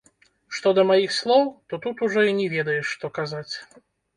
Што 0.59 0.71
да 0.77 0.85
маіх 0.91 1.13
слоў, 1.17 1.45
то 1.73 1.79
тут 1.85 2.03
ужо 2.09 2.25
і 2.31 2.35
не 2.41 2.47
ведаеш, 2.57 2.85
што 2.99 3.15
казаць. 3.19 3.53